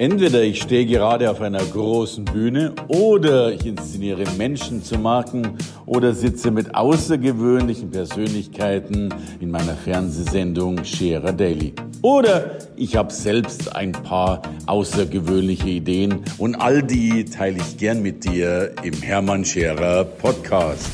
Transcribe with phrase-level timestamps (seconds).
[0.00, 6.14] Entweder ich stehe gerade auf einer großen Bühne oder ich inszeniere Menschen zu Marken oder
[6.14, 11.74] sitze mit außergewöhnlichen Persönlichkeiten in meiner Fernsehsendung Scherer Daily.
[12.00, 18.24] Oder ich habe selbst ein paar außergewöhnliche Ideen und all die teile ich gern mit
[18.24, 20.88] dir im Hermann Scherer Podcast.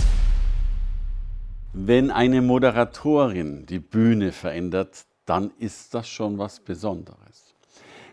[1.72, 7.25] Wenn eine Moderatorin die Bühne verändert, dann ist das schon was Besonderes.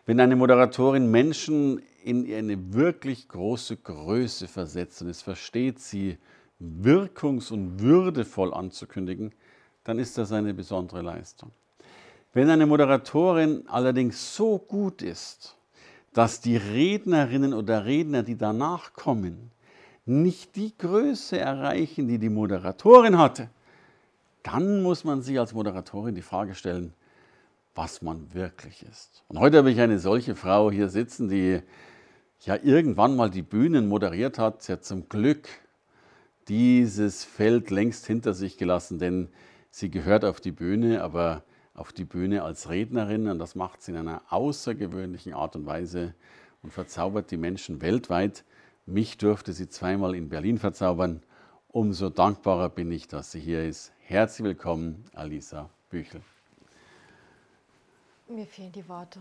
[0.06, 6.18] Wenn eine Moderatorin Menschen in eine wirklich große Größe versetzt und es versteht, sie
[6.60, 9.32] wirkungs- und würdevoll anzukündigen,
[9.86, 11.52] dann ist das eine besondere Leistung.
[12.34, 15.56] Wenn eine Moderatorin allerdings so gut ist,
[16.12, 19.52] dass die Rednerinnen oder Redner, die danach kommen,
[20.06, 23.50] nicht die Größe erreichen, die die Moderatorin hatte,
[24.42, 26.94] dann muss man sich als Moderatorin die Frage stellen,
[27.76, 29.24] was man wirklich ist.
[29.28, 31.62] Und heute habe ich eine solche Frau hier sitzen, die
[32.42, 34.64] ja irgendwann mal die Bühnen moderiert hat.
[34.64, 35.48] Sie hat zum Glück
[36.48, 39.30] dieses Feld längst hinter sich gelassen, denn
[39.72, 43.92] sie gehört auf die Bühne, aber auf die Bühne als Rednerin und das macht sie
[43.92, 46.14] in einer außergewöhnlichen Art und Weise
[46.62, 48.44] und verzaubert die Menschen weltweit.
[48.86, 51.24] Mich durfte sie zweimal in Berlin verzaubern.
[51.70, 53.94] Umso dankbarer bin ich, dass sie hier ist.
[54.00, 56.22] Herzlich willkommen, Alisa Büchel.
[58.34, 59.20] Mir fehlen die Worte.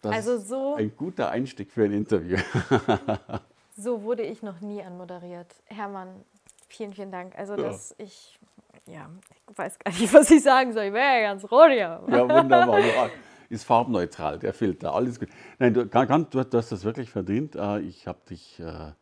[0.00, 2.38] Das also so, ein guter Einstieg für ein Interview.
[3.76, 5.54] so wurde ich noch nie anmoderiert.
[5.66, 6.24] Hermann,
[6.68, 7.36] vielen, vielen Dank.
[7.36, 7.62] Also, Ja.
[7.64, 8.38] dass ich,
[8.86, 9.10] ja,
[9.50, 10.84] ich weiß gar nicht, was ich sagen soll.
[10.84, 12.02] Ich wäre ja ganz rot hier.
[12.08, 13.10] Ja, wunderbar.
[13.50, 15.28] Ist farbneutral, der Filter, alles gut.
[15.58, 17.54] Nein, du, ganz- du, hast das wirklich verdient.
[17.56, 18.92] Äh, Ich habe dich äh,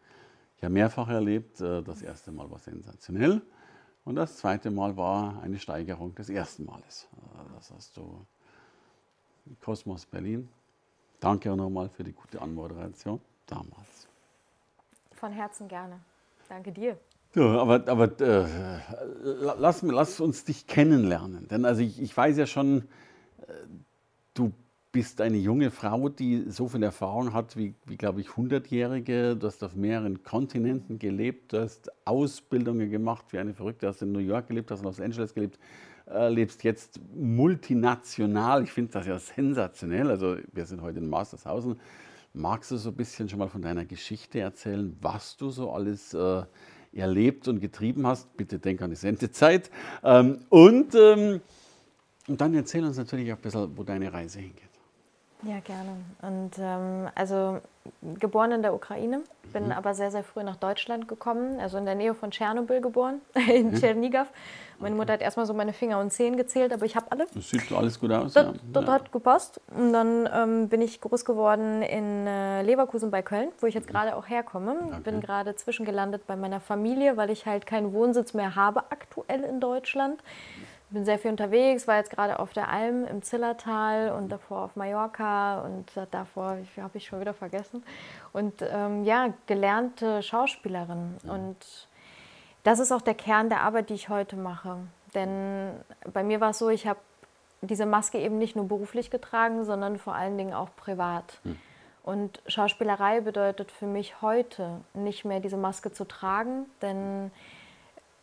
[0.61, 1.61] ja mehrfach erlebt.
[1.61, 3.43] Äh, Das erste Mal war sensationell
[4.05, 7.09] und das zweite Mal war eine Steigerung des ersten Males.
[7.55, 8.25] Das hast du
[9.63, 10.49] Kosmos Berlin.
[11.21, 14.09] Danke auch nochmal für die gute Anmoderation damals.
[15.13, 15.99] Von Herzen gerne.
[16.49, 16.99] Danke dir.
[17.35, 18.47] Ja, aber aber äh,
[19.23, 21.49] la- lass, lass uns dich kennenlernen.
[21.49, 22.83] Denn also ich, ich weiß ja schon,
[23.47, 23.53] äh,
[24.35, 24.53] du
[24.93, 29.37] bist eine junge Frau, die so viel Erfahrung hat wie, wie glaube ich, 100-Jährige.
[29.37, 34.13] Du hast auf mehreren Kontinenten gelebt, du hast Ausbildungen gemacht wie eine Verrückte, hast in
[34.13, 35.59] New York gelebt, hast in Los Angeles gelebt,
[36.11, 38.63] äh, lebst jetzt multinational.
[38.63, 40.11] Ich finde das ja sensationell.
[40.11, 41.81] Also wir sind heute in Mastershausen.
[42.33, 46.13] Magst du so ein bisschen schon mal von deiner Geschichte erzählen, was du so alles
[46.15, 46.43] äh,
[46.93, 48.37] erlebt und getrieben hast?
[48.37, 49.71] Bitte denk an die Sendezeit.
[50.05, 51.41] Ähm, und, ähm,
[52.29, 54.63] und dann erzähl uns natürlich auch ein bisschen, wo deine Reise hingeht.
[55.43, 55.97] Ja, gerne.
[56.23, 57.61] Und ähm, also
[58.19, 59.73] geboren in der Ukraine, bin Mhm.
[59.73, 63.75] aber sehr, sehr früh nach Deutschland gekommen, also in der Nähe von Tschernobyl geboren, in
[63.75, 64.27] Tschernigow.
[64.79, 67.27] Meine Mutter hat erstmal so meine Finger und Zehen gezählt, aber ich habe alle.
[67.33, 68.35] Das sieht alles gut aus.
[68.35, 68.53] Das, ja.
[68.73, 68.93] das ja.
[68.93, 69.61] hat gepasst.
[69.75, 73.89] Und dann ähm, bin ich groß geworden in äh, Leverkusen bei Köln, wo ich jetzt
[73.89, 75.01] gerade auch herkomme.
[75.03, 79.61] Bin gerade zwischengelandet bei meiner Familie, weil ich halt keinen Wohnsitz mehr habe aktuell in
[79.61, 80.23] Deutschland.
[80.91, 84.77] Bin sehr viel unterwegs, war jetzt gerade auf der Alm im Zillertal und davor auf
[84.77, 87.83] Mallorca und davor habe ich schon wieder vergessen.
[88.33, 91.17] Und ähm, ja, gelernte Schauspielerin.
[91.25, 91.57] Und
[92.63, 94.79] das ist auch der Kern der Arbeit, die ich heute mache.
[95.15, 95.73] Denn
[96.13, 97.01] bei mir war es so, ich habe
[97.63, 101.41] diese Maske eben nicht nur beruflich getragen, sondern vor allen Dingen auch privat.
[102.03, 107.33] Und Schauspielerei bedeutet für mich heute nicht mehr diese Maske zu tragen, denn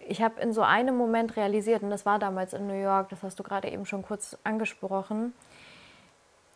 [0.08, 3.24] ich habe in so einem Moment realisiert, und das war damals in New York, das
[3.24, 5.34] hast du gerade eben schon kurz angesprochen,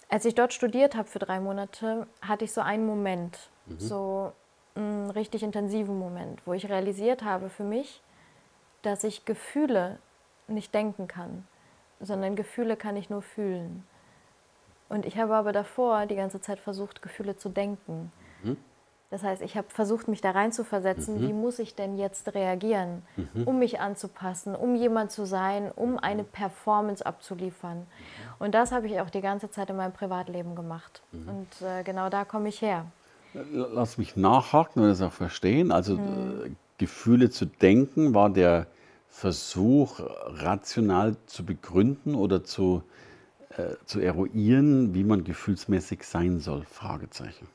[0.09, 4.31] als ich dort studiert habe für drei Monate, hatte ich so einen Moment, so
[4.75, 8.01] einen richtig intensiven Moment, wo ich realisiert habe für mich,
[8.83, 9.99] dass ich Gefühle
[10.47, 11.45] nicht denken kann,
[11.99, 13.85] sondern Gefühle kann ich nur fühlen.
[14.87, 18.11] Und ich habe aber davor die ganze Zeit versucht, Gefühle zu denken.
[19.09, 23.03] Das heißt, ich habe versucht, mich da reinzuversetzen, wie muss ich denn jetzt reagieren,
[23.45, 27.87] um mich anzupassen, um jemand zu sein, um eine Performance abzuliefern.
[28.37, 31.01] Und das habe ich auch die ganze Zeit in meinem Privatleben gemacht.
[31.13, 32.85] Und äh, genau da komme ich her.
[33.33, 35.71] Lass mich nachhaken und das auch verstehen.
[35.71, 38.67] Also äh, Gefühle zu denken war der
[39.07, 42.83] Versuch, rational zu begründen oder zu,
[43.55, 46.65] äh, zu eruieren, wie man gefühlsmäßig sein soll.
[46.65, 47.47] Fragezeichen.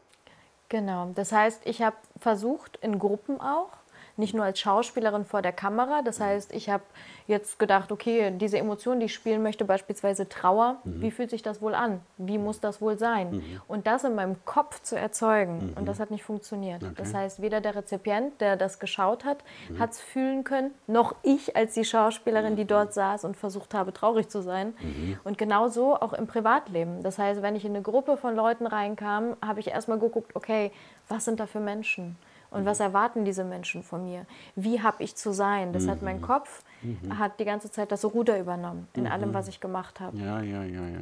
[0.73, 1.11] Genau.
[1.15, 3.69] Das heißt, ich habe versucht, in Gruppen auch,
[4.17, 6.03] Nicht nur als Schauspielerin vor der Kamera.
[6.03, 6.85] Das heißt, ich habe
[7.26, 11.00] jetzt gedacht, okay, diese Emotion, die ich spielen möchte, beispielsweise Trauer, mhm.
[11.00, 12.00] wie fühlt sich das wohl an?
[12.19, 13.31] Wie muss das wohl sein?
[13.31, 13.61] Mhm.
[13.69, 15.70] Und das in meinem Kopf zu erzeugen.
[15.70, 15.76] Mhm.
[15.79, 16.82] Und das hat nicht funktioniert.
[16.82, 16.94] Okay.
[16.97, 19.38] Das heißt, weder der Rezipient, der das geschaut hat,
[19.69, 19.79] mhm.
[19.79, 23.93] hat es fühlen können, noch ich als die Schauspielerin, die dort saß und versucht habe,
[23.93, 24.75] traurig zu sein.
[24.81, 25.19] Mhm.
[25.25, 27.03] Und genauso auch im Privatleben.
[27.03, 30.73] Das heißt, wenn ich in eine Gruppe von Leuten reinkam, habe ich erstmal geguckt, okay,
[31.08, 32.17] was sind da für Menschen?
[32.53, 34.27] Und was erwarten diese Menschen von mir?
[34.55, 35.73] Wie habe ich zu sein?
[35.73, 35.91] Das mhm.
[35.91, 36.23] hat mein mhm.
[36.23, 37.19] Kopf, mhm.
[37.19, 39.11] hat die ganze Zeit das Ruder übernommen in mhm.
[39.11, 40.17] allem, was ich gemacht habe.
[40.19, 40.99] Ja, ja, ja, ja.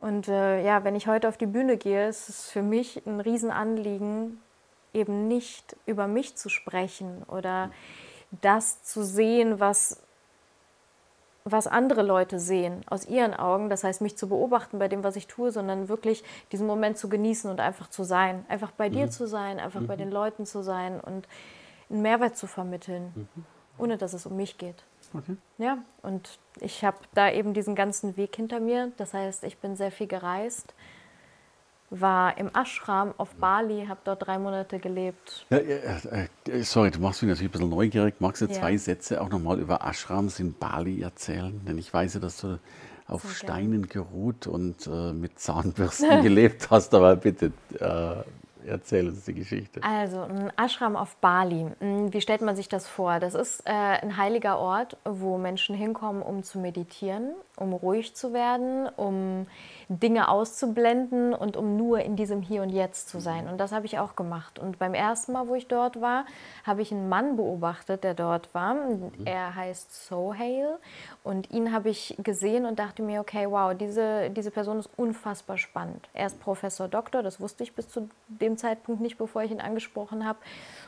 [0.00, 3.20] Und äh, ja, wenn ich heute auf die Bühne gehe, ist es für mich ein
[3.20, 4.38] Riesenanliegen,
[4.92, 7.70] eben nicht über mich zu sprechen oder
[8.42, 10.02] das zu sehen, was
[11.48, 15.14] was andere Leute sehen aus ihren Augen, das heißt mich zu beobachten bei dem, was
[15.14, 18.94] ich tue, sondern wirklich diesen Moment zu genießen und einfach zu sein, einfach bei mhm.
[18.94, 19.86] dir zu sein, einfach mhm.
[19.86, 21.28] bei den Leuten zu sein und
[21.88, 23.44] einen Mehrwert zu vermitteln, mhm.
[23.78, 24.82] ohne dass es um mich geht.
[25.14, 25.36] Okay.
[25.58, 28.90] Ja, und ich habe da eben diesen ganzen Weg hinter mir.
[28.96, 30.74] Das heißt, ich bin sehr viel gereist
[31.90, 35.46] war im Ashram auf Bali, habe dort drei Monate gelebt.
[35.50, 38.16] Ja, äh, äh, sorry, du machst mich natürlich ein bisschen neugierig.
[38.18, 38.52] Magst du ja.
[38.52, 41.60] zwei Sätze auch nochmal über Ashrams in Bali erzählen?
[41.66, 42.58] Denn ich weiß ja, dass du
[43.06, 48.24] auf Sehr Steinen geruht und äh, mit Zahnbürsten gelebt hast, aber bitte äh,
[48.66, 49.80] Erzähl uns die Geschichte.
[49.82, 51.66] Also, ein Ashram auf Bali.
[51.78, 53.20] Hm, wie stellt man sich das vor?
[53.20, 58.32] Das ist äh, ein heiliger Ort, wo Menschen hinkommen, um zu meditieren, um ruhig zu
[58.32, 59.46] werden, um
[59.88, 63.48] Dinge auszublenden und um nur in diesem Hier und Jetzt zu sein.
[63.48, 64.58] Und das habe ich auch gemacht.
[64.58, 66.26] Und beim ersten Mal, wo ich dort war,
[66.64, 68.74] habe ich einen Mann beobachtet, der dort war.
[68.74, 69.12] Mhm.
[69.24, 70.78] Er heißt Sohail
[71.22, 75.56] und ihn habe ich gesehen und dachte mir, okay, wow, diese, diese Person ist unfassbar
[75.56, 76.08] spannend.
[76.14, 79.60] Er ist Professor Doktor, das wusste ich bis zu dem Zeitpunkt nicht, bevor ich ihn
[79.60, 80.38] angesprochen habe.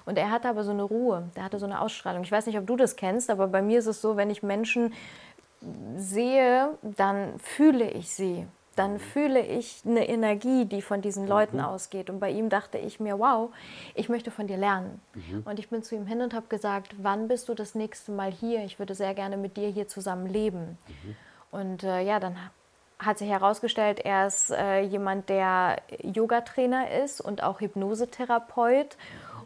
[0.07, 2.23] Und er hatte aber so eine Ruhe, der hatte so eine Ausstrahlung.
[2.23, 4.43] Ich weiß nicht, ob du das kennst, aber bei mir ist es so, wenn ich
[4.43, 4.93] Menschen
[5.97, 8.47] sehe, dann fühle ich sie
[8.79, 9.01] dann mhm.
[9.01, 11.65] fühle ich eine Energie, die von diesen Leuten mhm.
[11.65, 12.11] ausgeht.
[12.11, 13.51] Und bei ihm dachte ich mir, wow,
[13.95, 15.01] ich möchte von dir lernen.
[15.15, 15.43] Mhm.
[15.45, 18.31] Und ich bin zu ihm hin und habe gesagt, wann bist du das nächste Mal
[18.31, 18.65] hier?
[18.65, 20.79] Ich würde sehr gerne mit dir hier zusammen leben.
[20.87, 21.17] Mhm.
[21.51, 22.37] Und äh, ja, dann
[22.99, 28.97] hat sich herausgestellt, er ist äh, jemand, der Yogatrainer ist und auch Hypnosetherapeut.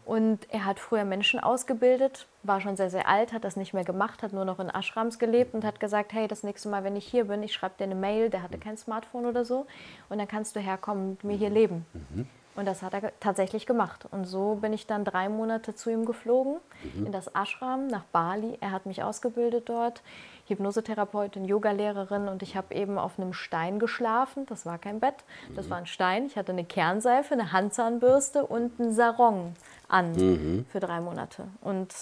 [0.05, 3.85] Und er hat früher Menschen ausgebildet, war schon sehr, sehr alt, hat das nicht mehr
[3.85, 6.97] gemacht, hat nur noch in Ashrams gelebt und hat gesagt, hey, das nächste Mal, wenn
[6.97, 9.65] ich hier bin, ich schreibe dir eine Mail, der hatte kein Smartphone oder so,
[10.09, 11.85] und dann kannst du herkommen und mir hier leben.
[11.93, 12.27] Mhm.
[12.55, 14.05] Und das hat er tatsächlich gemacht.
[14.11, 16.57] Und so bin ich dann drei Monate zu ihm geflogen,
[16.93, 17.07] mhm.
[17.07, 18.57] in das Ashram nach Bali.
[18.59, 20.03] Er hat mich ausgebildet dort,
[20.47, 24.45] Hypnosetherapeutin, Yogalehrerin und ich habe eben auf einem Stein geschlafen.
[24.47, 25.15] Das war kein Bett,
[25.55, 25.69] das mhm.
[25.69, 26.25] war ein Stein.
[26.25, 29.53] Ich hatte eine Kernseife, eine Handzahnbürste und einen Sarong
[29.87, 30.65] an mhm.
[30.69, 31.45] für drei Monate.
[31.61, 31.93] Und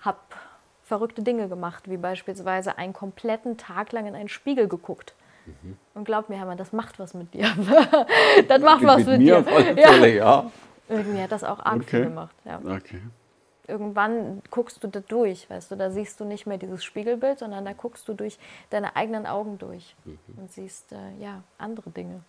[0.00, 0.18] habe
[0.82, 5.14] verrückte Dinge gemacht, wie beispielsweise einen kompletten Tag lang in einen Spiegel geguckt.
[5.46, 5.76] Mhm.
[5.94, 7.44] Und glaub mir, Hermann, das macht was mit dir.
[8.48, 9.38] das macht mit, was mit, mit mir dir.
[9.40, 10.24] Auf alle Fälle, ja.
[10.24, 10.50] ja.
[10.88, 11.84] Irgendwie hat das auch arg okay.
[11.84, 12.34] viel gemacht.
[12.44, 12.58] Ja.
[12.58, 13.00] Okay.
[13.66, 17.64] Irgendwann guckst du da durch, weißt du, da siehst du nicht mehr dieses Spiegelbild, sondern
[17.64, 18.38] da guckst du durch
[18.70, 20.18] deine eigenen Augen durch mhm.
[20.36, 22.22] und siehst äh, ja andere Dinge.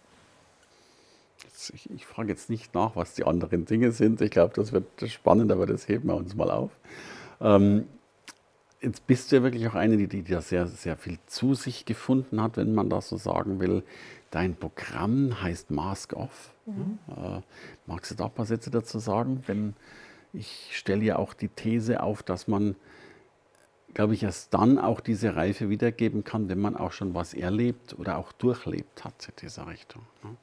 [1.74, 4.22] Ich, ich frage jetzt nicht nach, was die anderen Dinge sind.
[4.22, 6.72] Ich glaube, das wird spannend, aber das heben wir uns mal auf.
[7.42, 7.86] Ähm,
[8.82, 11.86] jetzt bist du ja wirklich auch eine, die, die da sehr, sehr viel zu sich
[11.86, 13.84] gefunden hat, wenn man das so sagen will.
[14.32, 16.54] Dein Programm heißt Mask Off.
[16.66, 17.00] Mhm.
[17.10, 17.42] Äh,
[17.86, 19.44] magst du da ein paar Sätze dazu sagen?
[19.48, 19.76] Wenn
[20.38, 22.76] ich stelle ja auch die These auf, dass man,
[23.94, 27.98] glaube ich, erst dann auch diese Reife wiedergeben kann, wenn man auch schon was erlebt
[27.98, 30.04] oder auch durchlebt hat in dieser Richtung.
[30.24, 30.36] Ne?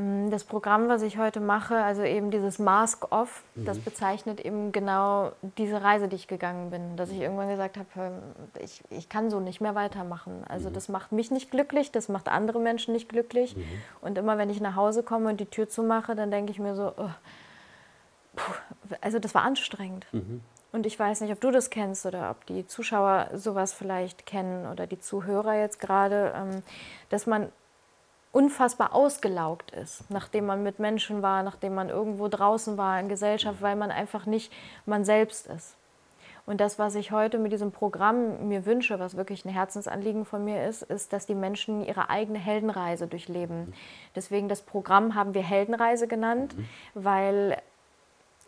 [0.00, 3.64] Mm, das Programm, was ich heute mache, also eben dieses Mask Off, mhm.
[3.66, 6.96] das bezeichnet eben genau diese Reise, die ich gegangen bin.
[6.96, 8.22] Dass ich irgendwann gesagt habe,
[8.62, 10.44] ich, ich kann so nicht mehr weitermachen.
[10.48, 10.74] Also mhm.
[10.74, 13.56] das macht mich nicht glücklich, das macht andere Menschen nicht glücklich.
[13.56, 13.64] Mhm.
[14.00, 16.74] Und immer wenn ich nach Hause komme und die Tür zumache, dann denke ich mir
[16.74, 17.10] so, oh,
[18.36, 18.54] puh,
[19.00, 20.06] also das war anstrengend.
[20.12, 20.40] Mhm.
[20.72, 24.66] Und ich weiß nicht, ob du das kennst oder ob die Zuschauer sowas vielleicht kennen
[24.70, 26.62] oder die Zuhörer jetzt gerade, ähm,
[27.08, 27.50] dass man
[28.32, 33.60] unfassbar ausgelaugt ist, nachdem man mit Menschen war, nachdem man irgendwo draußen war in Gesellschaft,
[33.60, 34.52] weil man einfach nicht
[34.86, 35.74] man selbst ist.
[36.46, 40.44] Und das, was ich heute mit diesem Programm mir wünsche, was wirklich ein Herzensanliegen von
[40.44, 43.72] mir ist, ist, dass die Menschen ihre eigene Heldenreise durchleben.
[44.16, 46.68] Deswegen das Programm haben wir Heldenreise genannt, mhm.
[46.94, 47.56] weil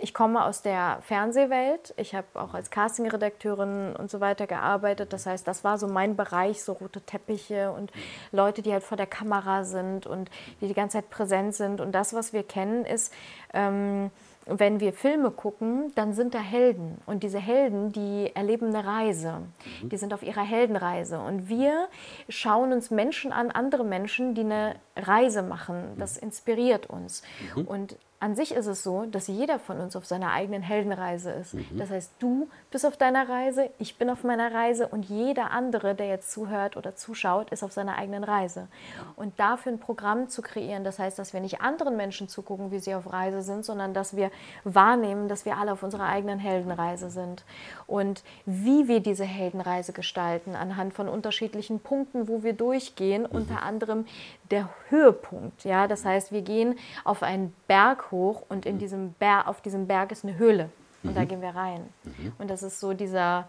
[0.02, 1.94] ich komme aus der Fernsehwelt.
[1.97, 5.12] Ich habe auch als Castingredakteurin und so weiter gearbeitet.
[5.12, 7.92] Das heißt, das war so mein Bereich, so rote Teppiche und
[8.32, 10.28] Leute, die halt vor der Kamera sind und
[10.61, 11.80] die die ganze Zeit präsent sind.
[11.80, 13.12] Und das, was wir kennen, ist,
[13.54, 14.11] ähm,
[14.47, 17.00] wenn wir Filme gucken, dann sind da Helden.
[17.06, 19.42] Und diese Helden, die erleben eine Reise.
[19.82, 19.88] Mhm.
[19.88, 21.21] Die sind auf ihrer Heldenreise.
[21.21, 21.87] Und wir
[22.28, 25.94] schauen uns Menschen an, andere Menschen, die eine Reise machen.
[25.97, 27.23] Das inspiriert uns.
[27.54, 27.66] Mhm.
[27.66, 31.55] Und an sich ist es so, dass jeder von uns auf seiner eigenen Heldenreise ist.
[31.55, 31.67] Mhm.
[31.76, 35.97] Das heißt, du bist auf deiner Reise, ich bin auf meiner Reise und jeder andere,
[35.97, 38.69] der jetzt zuhört oder zuschaut, ist auf seiner eigenen Reise.
[39.17, 42.79] Und dafür ein Programm zu kreieren, das heißt, dass wir nicht anderen Menschen zugucken, wie
[42.79, 44.31] sie auf Reise sind, sondern dass wir
[44.62, 47.43] wahrnehmen, dass wir alle auf unserer eigenen Heldenreise sind.
[47.88, 53.37] Und wie wir diese Heldenreise gestalten, anhand von unterschiedlichen Punkten, wo wir durchgehen, mhm.
[53.37, 54.07] unter anderem
[54.52, 55.64] der Höhepunkt.
[55.64, 55.88] Ja?
[55.88, 60.12] Das heißt, wir gehen auf einen Berg hoch und in diesem Berg, auf diesem Berg
[60.12, 60.71] ist eine Höhle.
[61.02, 61.14] Und mhm.
[61.14, 61.88] da gehen wir rein.
[62.04, 62.32] Mhm.
[62.38, 63.49] Und das ist so dieser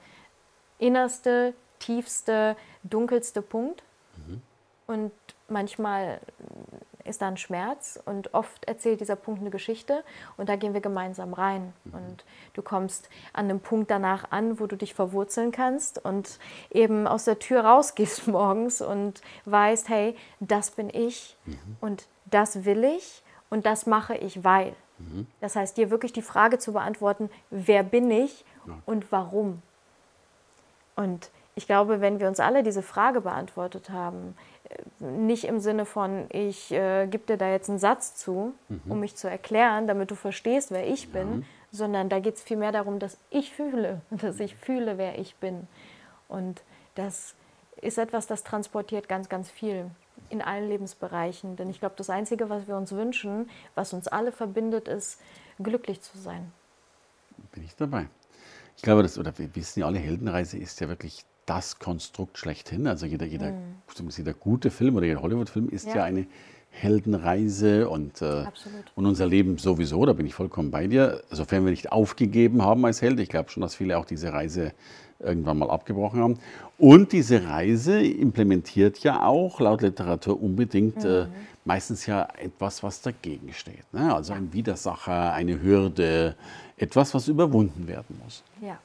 [0.79, 3.83] innerste, tiefste, dunkelste Punkt.
[4.15, 4.41] Mhm.
[4.87, 5.11] Und
[5.47, 6.19] manchmal
[7.13, 10.03] ist da ein Schmerz und oft erzählt dieser Punkt eine Geschichte
[10.35, 11.93] und da gehen wir gemeinsam rein mhm.
[11.93, 16.39] und du kommst an einem Punkt danach an, wo du dich verwurzeln kannst und
[16.71, 21.77] eben aus der Tür rausgehst morgens und weißt, hey, das bin ich mhm.
[21.81, 24.73] und das will ich und das mache ich, weil.
[24.97, 25.27] Mhm.
[25.39, 28.43] Das heißt, dir wirklich die Frage zu beantworten, wer bin ich
[28.87, 29.61] und warum.
[30.95, 34.35] Und ich glaube, wenn wir uns alle diese Frage beantwortet haben,
[34.99, 38.81] nicht im Sinne von, ich äh, gebe dir da jetzt einen Satz zu, mhm.
[38.89, 41.45] um mich zu erklären, damit du verstehst, wer ich bin, ja.
[41.71, 45.67] sondern da geht es vielmehr darum, dass ich fühle, dass ich fühle, wer ich bin.
[46.27, 46.61] Und
[46.95, 47.35] das
[47.81, 49.89] ist etwas, das transportiert ganz, ganz viel
[50.29, 51.55] in allen Lebensbereichen.
[51.55, 55.19] Denn ich glaube, das Einzige, was wir uns wünschen, was uns alle verbindet, ist,
[55.59, 56.51] glücklich zu sein.
[57.51, 58.07] Bin ich dabei.
[58.75, 62.87] Ich glaube, das, oder wir wissen ja alle, Heldenreise ist ja wirklich das Konstrukt schlechthin.
[62.87, 64.09] Also jeder, jeder, mhm.
[64.09, 65.97] jeder gute Film oder jeder Hollywood-Film ist ja.
[65.97, 66.03] ja.
[66.03, 66.27] eine
[66.71, 68.45] Heldenreise und, äh,
[68.95, 72.83] und unser Leben sowieso, da bin ich vollkommen bei dir, sofern wir nicht aufgegeben haben
[72.85, 73.19] als Held.
[73.19, 74.73] Ich glaube schon, dass viele auch diese Reise
[75.19, 76.39] irgendwann mal abgebrochen haben.
[76.77, 81.33] Und diese Reise implementiert ja auch laut Literatur unbedingt äh, mhm.
[81.33, 81.35] äh,
[81.65, 83.91] meistens ja etwas, was dagegen steht.
[83.93, 84.13] Ne?
[84.13, 86.35] Also ein Widersacher, eine Hürde,
[86.77, 88.43] etwas, was überwunden werden muss.
[88.61, 88.79] Ja.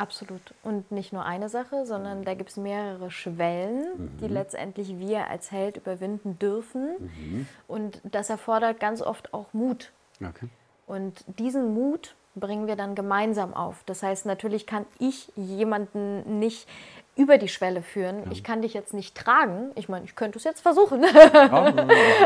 [0.00, 0.40] Absolut.
[0.62, 4.18] Und nicht nur eine Sache, sondern da gibt es mehrere Schwellen, mhm.
[4.18, 6.88] die letztendlich wir als Held überwinden dürfen.
[6.98, 7.46] Mhm.
[7.68, 9.92] Und das erfordert ganz oft auch Mut.
[10.20, 10.48] Okay.
[10.86, 13.82] Und diesen Mut bringen wir dann gemeinsam auf.
[13.84, 16.66] Das heißt, natürlich kann ich jemanden nicht
[17.16, 18.24] über die Schwelle führen.
[18.24, 18.32] Ja.
[18.32, 19.72] Ich kann dich jetzt nicht tragen.
[19.74, 21.02] Ich meine, ich könnte es jetzt versuchen.
[21.02, 21.74] Ja,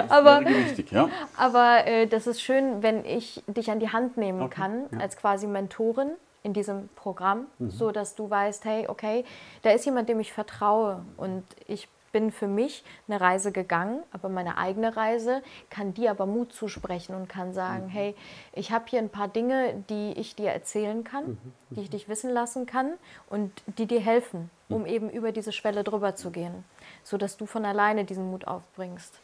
[0.08, 1.08] aber wichtig, ja.
[1.36, 4.54] aber äh, das ist schön, wenn ich dich an die Hand nehmen okay.
[4.54, 6.10] kann, als quasi Mentorin
[6.44, 7.70] in diesem Programm, mhm.
[7.70, 9.24] so dass du weißt, hey, okay,
[9.62, 14.28] da ist jemand, dem ich vertraue und ich bin für mich eine Reise gegangen, aber
[14.28, 17.90] meine eigene Reise kann dir aber Mut zusprechen und kann sagen, mhm.
[17.90, 18.14] hey,
[18.52, 21.38] ich habe hier ein paar Dinge, die ich dir erzählen kann, mhm.
[21.70, 22.92] die ich dich wissen lassen kann
[23.28, 24.86] und die dir helfen, um mhm.
[24.86, 26.62] eben über diese Schwelle drüber zu gehen,
[27.02, 29.18] so dass du von alleine diesen Mut aufbringst.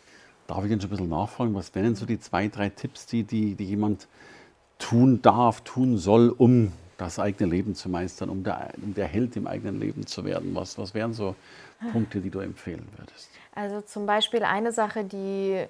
[0.48, 3.06] Darf ich denn schon ein bisschen nachfragen, was wären denn so die zwei, drei Tipps,
[3.06, 4.08] die, die, die jemand
[4.80, 9.36] tun darf, tun soll, um das eigene Leben zu meistern, um der, um der Held
[9.36, 10.54] im eigenen Leben zu werden?
[10.54, 11.34] Was, was wären so
[11.92, 13.30] Punkte, die du empfehlen würdest?
[13.54, 15.64] Also zum Beispiel eine Sache, die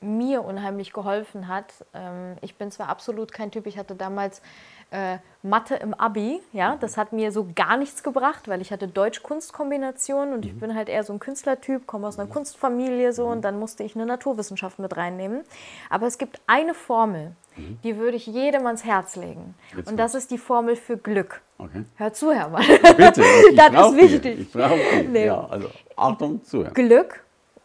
[0.00, 1.72] mir unheimlich geholfen hat.
[1.94, 4.42] Ähm, ich bin zwar absolut kein Typ, ich hatte damals
[4.90, 8.88] äh, Mathe im Abi, ja, das hat mir so gar nichts gebracht, weil ich hatte
[8.88, 10.60] Deutsch-Kunst-Kombination und ich mhm.
[10.60, 13.42] bin halt eher so ein Künstlertyp, komme aus einer Kunstfamilie so und mhm.
[13.42, 15.42] dann musste ich eine Naturwissenschaft mit reinnehmen.
[15.90, 17.78] Aber es gibt eine Formel, Mhm.
[17.82, 19.54] Die würde ich jedem ans Herz legen.
[19.76, 21.40] Jetzt und das ist die Formel für Glück.
[21.58, 21.84] Okay.
[21.96, 22.64] Hör zu, Herr Mann.
[22.96, 24.40] Bitte, ich das ist wichtig.
[24.40, 24.78] Ich brauche
[25.08, 25.26] nee.
[25.26, 26.74] Ja, also Achtung, zuhören.
[26.74, 27.24] Glück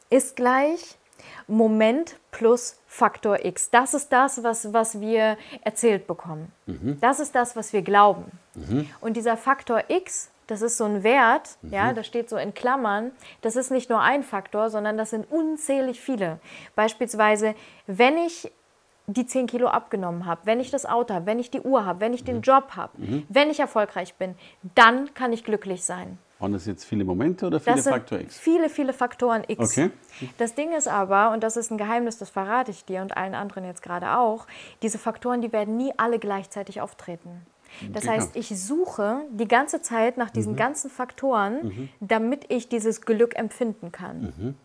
[0.10, 0.98] ist gleich
[1.48, 3.70] Moment plus Faktor X.
[3.70, 6.52] Das ist das, was, was wir erzählt bekommen.
[6.66, 6.98] Mhm.
[7.02, 8.32] Das ist das, was wir glauben.
[8.56, 8.90] Mhm.
[9.02, 11.74] Und dieser Faktor X, das ist so ein Wert, mhm.
[11.74, 13.12] ja, das steht so in Klammern.
[13.42, 16.40] Das ist nicht nur ein Faktor, sondern das sind unzählig viele.
[16.76, 17.56] Beispielsweise,
[17.88, 18.52] wenn ich
[19.08, 22.00] die 10 Kilo abgenommen habe, wenn ich das Auto habe, wenn ich die Uhr habe,
[22.00, 22.42] wenn ich den mhm.
[22.42, 23.26] Job habe, mhm.
[23.30, 24.36] wenn ich erfolgreich bin,
[24.76, 26.18] dann kann ich glücklich sein.
[26.44, 28.38] Waren das jetzt viele Momente oder viele Faktoren X?
[28.38, 29.78] Viele, viele Faktoren X.
[29.78, 29.92] Okay.
[30.38, 33.34] Das Ding ist aber, und das ist ein Geheimnis, das verrate ich dir und allen
[33.34, 34.46] anderen jetzt gerade auch,
[34.82, 37.46] diese Faktoren, die werden nie alle gleichzeitig auftreten.
[37.94, 38.16] Das genau.
[38.16, 40.58] heißt, ich suche die ganze Zeit nach diesen mhm.
[40.58, 41.90] ganzen Faktoren, mhm.
[42.02, 44.34] damit ich dieses Glück empfinden kann.
[44.38, 44.56] Mhm.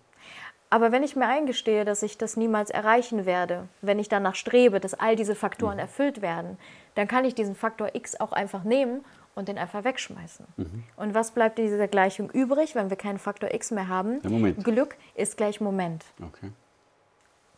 [0.71, 4.81] Aber wenn ich mir eingestehe, dass ich das niemals erreichen werde, wenn ich danach strebe,
[4.81, 5.83] dass all diese Faktoren mhm.
[5.83, 6.59] erfüllt werden,
[6.97, 9.05] dann kann ich diesen Faktor X auch einfach nehmen
[9.39, 10.47] und den einfach wegschmeißen.
[10.57, 10.83] Mhm.
[10.97, 14.21] Und was bleibt in dieser Gleichung übrig, wenn wir keinen Faktor X mehr haben?
[14.63, 16.05] Glück ist gleich Moment.
[16.21, 16.51] Okay.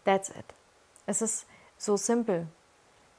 [0.05, 0.45] That's it.
[1.07, 1.47] Es ist
[1.79, 2.47] so simpel.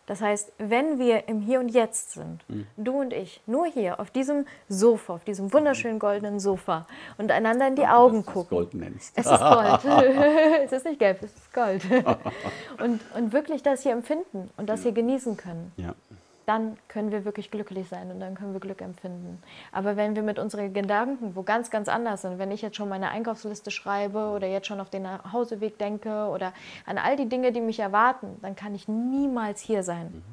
[0.05, 2.67] Das heißt, wenn wir im Hier und Jetzt sind, mhm.
[2.77, 6.85] du und ich, nur hier auf diesem Sofa, auf diesem wunderschönen goldenen Sofa
[7.17, 8.57] und einander in die ja, Augen gucken.
[8.57, 9.17] Gold nennst.
[9.17, 9.85] Es ist Gold.
[10.65, 11.83] es ist nicht gelb, es ist Gold.
[12.83, 15.71] und, und wirklich das hier empfinden und das hier genießen können.
[15.77, 15.95] Ja
[16.45, 19.41] dann können wir wirklich glücklich sein und dann können wir Glück empfinden.
[19.71, 22.89] Aber wenn wir mit unseren Gedanken, wo ganz, ganz anders sind, wenn ich jetzt schon
[22.89, 26.53] meine Einkaufsliste schreibe oder jetzt schon auf den Nachhauseweg denke oder
[26.85, 30.07] an all die Dinge, die mich erwarten, dann kann ich niemals hier sein.
[30.07, 30.23] Mhm.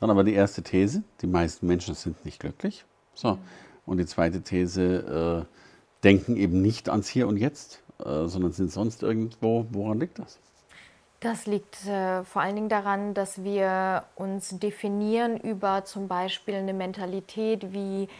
[0.00, 2.84] Dann aber die erste These, die meisten Menschen sind nicht glücklich.
[3.14, 3.32] So.
[3.32, 3.38] Mhm.
[3.86, 5.54] Und die zweite These, äh,
[6.04, 9.66] denken eben nicht ans Hier und Jetzt, äh, sondern sind sonst irgendwo.
[9.70, 10.38] Woran liegt das?
[11.24, 16.74] Das liegt äh, vor allen Dingen daran, dass wir uns definieren über zum Beispiel eine
[16.74, 18.10] Mentalität wie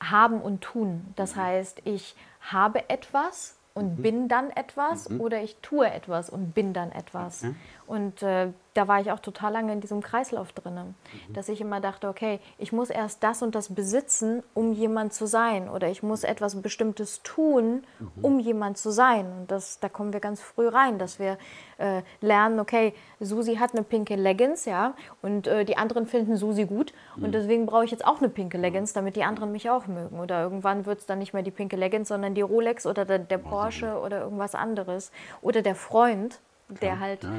[0.00, 1.14] haben und tun.
[1.16, 4.02] Das heißt, ich habe etwas und mhm.
[4.02, 5.22] bin dann etwas mhm.
[5.22, 7.46] oder ich tue etwas und bin dann etwas.
[7.90, 11.32] Und äh, da war ich auch total lange in diesem Kreislauf drin, mhm.
[11.32, 15.26] dass ich immer dachte, okay, ich muss erst das und das besitzen, um jemand zu
[15.26, 18.10] sein oder ich muss etwas Bestimmtes tun, mhm.
[18.22, 19.26] um jemand zu sein.
[19.26, 21.36] Und das, da kommen wir ganz früh rein, dass wir
[21.78, 26.66] äh, lernen, okay, Susi hat eine pinke Leggings, ja, und äh, die anderen finden Susi
[26.66, 27.32] gut und mhm.
[27.32, 30.20] deswegen brauche ich jetzt auch eine pinke Leggings, damit die anderen mich auch mögen.
[30.20, 33.18] Oder irgendwann wird es dann nicht mehr die pinke Leggings, sondern die Rolex oder der,
[33.18, 35.10] der Porsche oder irgendwas anderes.
[35.42, 37.24] Oder der Freund, der halt...
[37.24, 37.30] Ja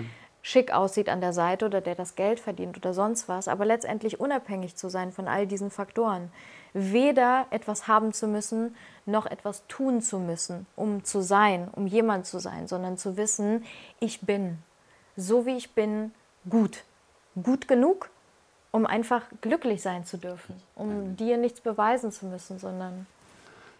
[0.41, 4.19] schick aussieht an der Seite oder der das Geld verdient oder sonst was, aber letztendlich
[4.19, 6.31] unabhängig zu sein von all diesen Faktoren.
[6.73, 12.25] Weder etwas haben zu müssen, noch etwas tun zu müssen, um zu sein, um jemand
[12.25, 13.65] zu sein, sondern zu wissen,
[13.99, 14.57] ich bin,
[15.15, 16.11] so wie ich bin,
[16.49, 16.83] gut.
[17.41, 18.09] Gut genug,
[18.71, 23.05] um einfach glücklich sein zu dürfen, um dir nichts beweisen zu müssen, sondern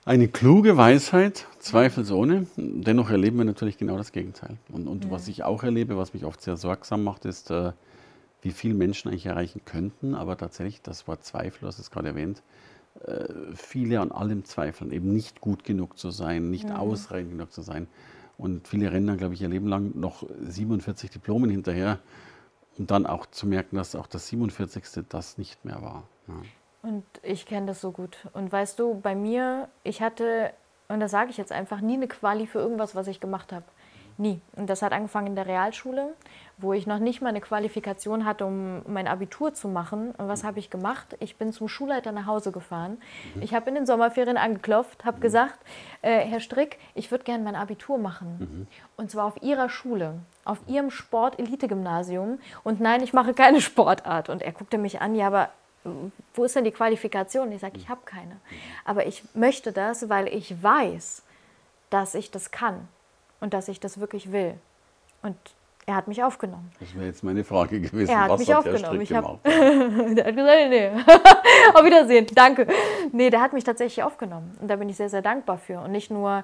[0.05, 2.47] eine kluge Weisheit, zweifelsohne.
[2.57, 4.57] Dennoch erleben wir natürlich genau das Gegenteil.
[4.71, 5.11] Und, und ja.
[5.11, 7.71] was ich auch erlebe, was mich oft sehr sorgsam macht, ist, äh,
[8.41, 12.09] wie viele Menschen eigentlich erreichen könnten, aber tatsächlich das Wort Zweifel, du hast es gerade
[12.09, 12.41] erwähnt,
[13.05, 16.77] äh, viele an allem zweifeln, eben nicht gut genug zu sein, nicht ja.
[16.77, 17.87] ausreichend genug zu sein.
[18.37, 21.99] Und viele rennen dann, glaube ich, ihr Leben lang noch 47 Diplomen hinterher,
[22.79, 25.05] um dann auch zu merken, dass auch das 47.
[25.07, 26.07] das nicht mehr war.
[26.27, 26.33] Ja.
[26.83, 28.17] Und ich kenne das so gut.
[28.33, 30.51] Und weißt du, bei mir, ich hatte,
[30.87, 33.65] und das sage ich jetzt einfach, nie eine Quali für irgendwas, was ich gemacht habe.
[34.17, 34.41] Nie.
[34.55, 36.13] Und das hat angefangen in der Realschule,
[36.57, 40.11] wo ich noch nicht mal eine Qualifikation hatte, um mein Abitur zu machen.
[40.11, 41.15] Und was habe ich gemacht?
[41.19, 42.97] Ich bin zum Schulleiter nach Hause gefahren.
[43.35, 43.41] Mhm.
[43.41, 45.21] Ich habe in den Sommerferien angeklopft, habe mhm.
[45.21, 45.59] gesagt,
[46.01, 48.37] äh, Herr Strick, ich würde gerne mein Abitur machen.
[48.39, 48.67] Mhm.
[48.95, 52.39] Und zwar auf Ihrer Schule, auf Ihrem Sport-Elite-Gymnasium.
[52.63, 54.29] Und nein, ich mache keine Sportart.
[54.29, 55.49] Und er guckte mich an, ja, aber
[56.33, 57.51] wo ist denn die Qualifikation?
[57.51, 58.39] Ich sage, ich habe keine.
[58.85, 61.23] Aber ich möchte das, weil ich weiß,
[61.89, 62.87] dass ich das kann
[63.39, 64.55] und dass ich das wirklich will.
[65.21, 65.35] Und
[65.85, 66.71] er hat mich aufgenommen.
[66.79, 68.11] Das wäre jetzt meine Frage gewesen.
[68.11, 69.05] Er hat Was mich hat aufgenommen.
[69.05, 70.89] Der, hab, der hat gesagt, nee.
[71.73, 72.67] Auf Wiedersehen, danke.
[73.11, 74.55] Nee, der hat mich tatsächlich aufgenommen.
[74.61, 75.79] Und da bin ich sehr, sehr dankbar für.
[75.81, 76.43] Und nicht nur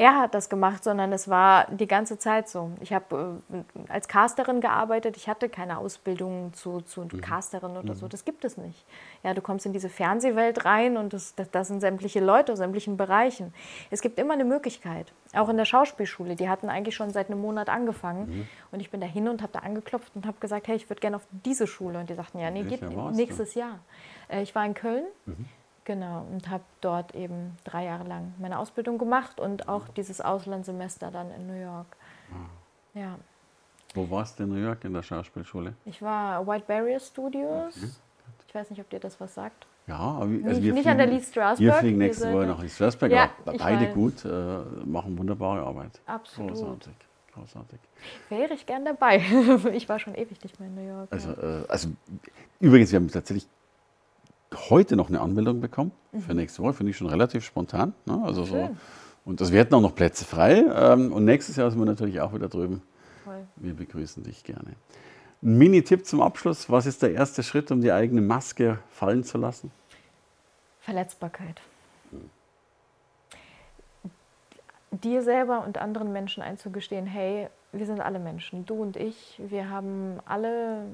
[0.00, 2.70] er hat das gemacht, sondern es war die ganze Zeit so.
[2.80, 5.16] Ich habe äh, als Casterin gearbeitet.
[5.16, 7.20] Ich hatte keine Ausbildung zu, zu mhm.
[7.20, 7.98] Casterin oder mhm.
[7.98, 8.06] so.
[8.06, 8.86] Das gibt es nicht.
[9.24, 12.58] Ja, du kommst in diese Fernsehwelt rein und das, das, das sind sämtliche Leute aus
[12.58, 13.52] sämtlichen Bereichen.
[13.90, 15.12] Es gibt immer eine Möglichkeit.
[15.34, 16.36] Auch in der Schauspielschule.
[16.36, 18.28] Die hatten eigentlich schon seit einem Monat angefangen.
[18.28, 18.48] Mhm.
[18.70, 21.00] Und ich bin da hin und habe da angeklopft und habe gesagt, hey, ich würde
[21.00, 21.98] gerne auf diese Schule.
[21.98, 23.80] Und die sagten, ja, nee, geht nächstes Jahr.
[24.28, 25.06] Äh, ich war in Köln.
[25.88, 30.20] Mhm Genau, und habe dort eben drei Jahre lang meine Ausbildung gemacht und auch dieses
[30.20, 31.86] Auslandssemester dann in New York.
[32.30, 32.98] Ah.
[32.98, 33.18] Ja.
[33.94, 35.72] Wo warst du in New York in der Schauspielschule?
[35.86, 37.74] Ich war White Barrier Studios.
[37.74, 37.90] Okay.
[38.48, 39.66] Ich weiß nicht, ob dir das was sagt.
[39.86, 41.58] Ja, aber also nicht, wir fliegen, nicht an der Lee Strasberg.
[41.58, 43.10] Wir fliegen nächste Woche nach Lee Strasberg.
[43.10, 44.28] Ja, beide gut, äh,
[44.84, 46.02] machen wunderbare Arbeit.
[46.04, 46.52] Absolut.
[46.52, 46.94] Großartig.
[47.32, 47.78] Großartig.
[48.28, 49.22] Wäre ich gern dabei.
[49.72, 51.08] ich war schon ewig nicht mehr in New York.
[51.10, 51.88] Also, äh, also
[52.60, 53.48] übrigens, wir haben tatsächlich
[54.54, 56.20] heute noch eine Anmeldung bekommen mhm.
[56.20, 56.74] für nächste Woche.
[56.74, 57.94] Finde ich schon relativ spontan.
[58.06, 58.20] Ne?
[58.24, 58.70] Also so,
[59.24, 60.64] und das werden auch noch Plätze frei.
[60.74, 62.82] Ähm, und nächstes Jahr sind wir natürlich auch wieder drüben.
[63.24, 63.46] Voll.
[63.56, 64.74] Wir begrüßen dich gerne.
[65.42, 66.70] Ein Mini-Tipp zum Abschluss.
[66.70, 69.70] Was ist der erste Schritt, um die eigene Maske fallen zu lassen?
[70.80, 71.60] Verletzbarkeit.
[72.10, 72.30] Hm.
[74.90, 79.68] Dir selber und anderen Menschen einzugestehen, hey, wir sind alle Menschen, du und ich, wir
[79.68, 80.86] haben alle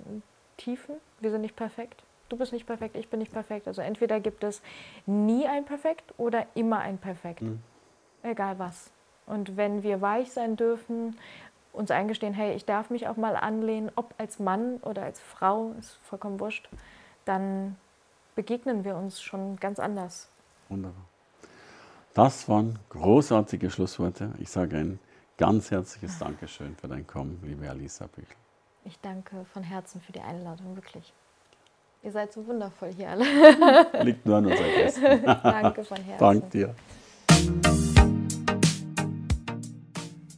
[0.56, 3.68] Tiefen, wir sind nicht perfekt du bist nicht perfekt, ich bin nicht perfekt.
[3.68, 4.62] Also entweder gibt es
[5.06, 7.42] nie ein Perfekt oder immer ein Perfekt.
[7.42, 7.60] Mhm.
[8.22, 8.90] Egal was.
[9.26, 11.16] Und wenn wir weich sein dürfen,
[11.72, 15.72] uns eingestehen, hey, ich darf mich auch mal anlehnen, ob als Mann oder als Frau,
[15.78, 16.68] ist vollkommen wurscht,
[17.24, 17.76] dann
[18.34, 20.28] begegnen wir uns schon ganz anders.
[20.68, 21.04] Wunderbar.
[22.14, 24.32] Das waren großartige Schlussworte.
[24.38, 24.98] Ich sage ein
[25.36, 28.36] ganz herzliches Dankeschön für dein Kommen, liebe Alisa Büchel.
[28.84, 31.12] Ich danke von Herzen für die Einladung, wirklich.
[32.04, 33.24] Ihr seid so wundervoll hier alle.
[34.04, 35.02] Liegt nur an unseren Gästen.
[35.24, 36.18] danke von Herzen.
[36.18, 36.74] Dank dir.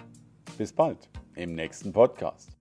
[0.58, 1.11] Bis bald
[1.42, 2.51] im nächsten Podcast.